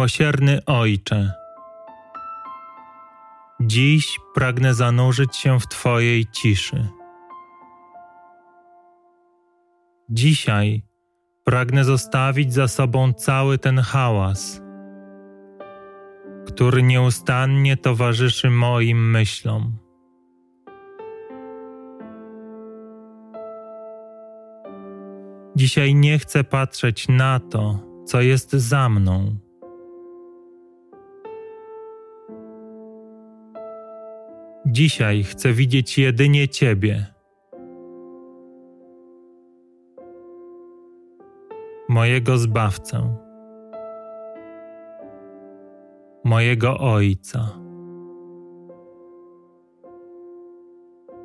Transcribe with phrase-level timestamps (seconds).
[0.00, 1.32] Miłosierny Ojcze,
[3.60, 6.88] dziś pragnę zanurzyć się w Twojej ciszy.
[10.10, 10.82] Dzisiaj
[11.44, 14.62] pragnę zostawić za sobą cały ten hałas,
[16.46, 19.78] który nieustannie towarzyszy moim myślom.
[25.56, 29.49] Dzisiaj nie chcę patrzeć na to, co jest za mną.
[34.70, 37.06] Dzisiaj chcę widzieć jedynie Ciebie.
[41.88, 43.16] Mojego Zbawcę,
[46.24, 47.48] mojego Ojca,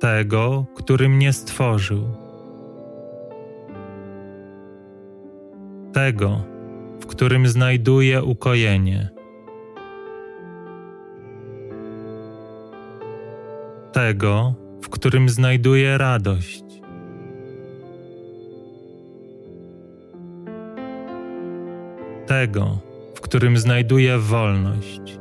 [0.00, 2.02] tego, który mnie stworzył,
[5.92, 6.40] tego,
[7.00, 9.17] w którym znajduję ukojenie.
[13.98, 16.64] Tego, w którym znajduję radość.
[22.26, 22.78] Tego,
[23.14, 25.18] w którym znajduję wolność.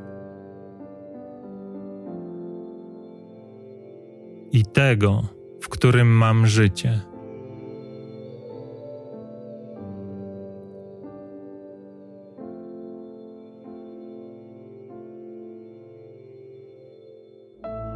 [4.52, 5.24] I tego,
[5.62, 7.02] w którym mam życie.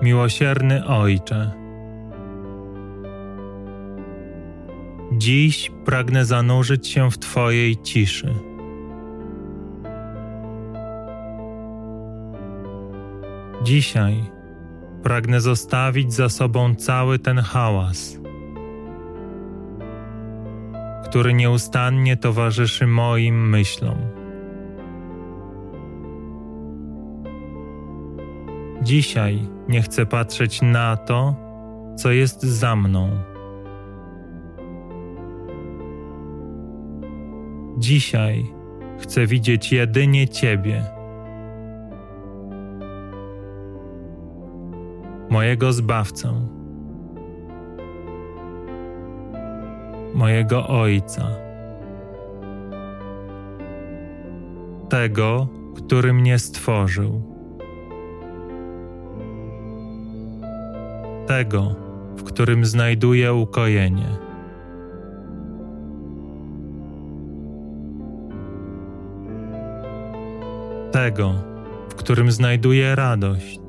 [0.01, 1.51] Miłosierny Ojcze,
[5.11, 8.33] dziś pragnę zanurzyć się w Twojej ciszy.
[13.63, 14.23] Dzisiaj
[15.03, 18.17] pragnę zostawić za sobą cały ten hałas,
[21.03, 24.20] który nieustannie towarzyszy moim myślom.
[28.81, 31.35] Dzisiaj nie chcę patrzeć na to,
[31.95, 33.09] co jest za mną.
[37.77, 38.45] Dzisiaj
[38.99, 40.83] chcę widzieć jedynie Ciebie,
[45.29, 46.47] mojego Zbawcę,
[50.13, 51.27] mojego Ojca,
[54.89, 57.30] tego, który mnie stworzył.
[61.31, 61.75] Tego,
[62.17, 64.07] w którym znajduję ukojenie.
[70.91, 71.33] Tego,
[71.89, 73.59] w którym znajduję radość.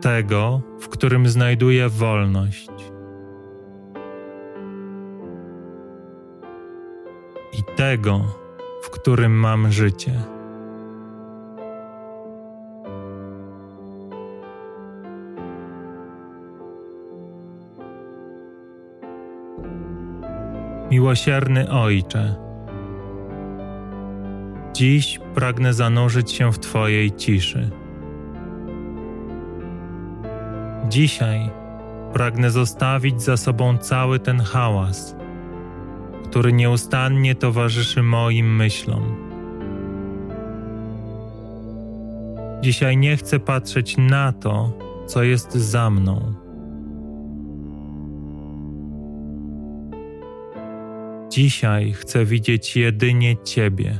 [0.00, 2.70] Tego, w którym znajduję wolność.
[7.58, 8.20] I tego,
[8.82, 10.35] w którym mam życie.
[20.90, 22.34] Miłosierny Ojcze,
[24.72, 27.70] dziś pragnę zanurzyć się w Twojej ciszy.
[30.88, 31.50] Dzisiaj
[32.12, 35.16] pragnę zostawić za sobą cały ten hałas,
[36.24, 39.16] który nieustannie towarzyszy moim myślom.
[42.60, 44.72] Dzisiaj nie chcę patrzeć na to,
[45.06, 46.45] co jest za mną
[51.36, 53.98] Dzisiaj chcę widzieć jedynie Ciebie,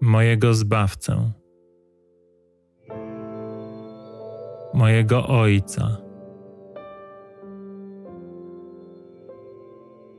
[0.00, 1.32] mojego Zbawcę,
[4.74, 5.96] mojego Ojca,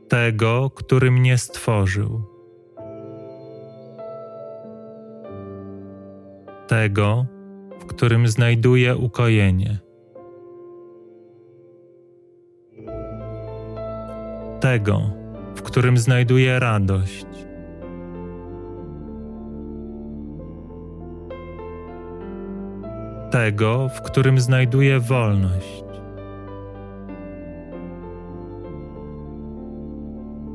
[0.08, 2.22] tego, który mnie stworzył,
[6.68, 7.26] tego,
[7.80, 9.91] w którym znajduję ukojenie.
[14.62, 15.02] Tego,
[15.54, 17.26] w którym znajduję radość.
[23.30, 25.84] Tego, w którym znajduję wolność.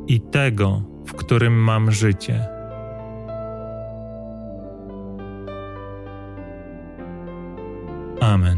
[0.08, 2.48] I tego, w którym mam życie.
[8.22, 8.58] Amen.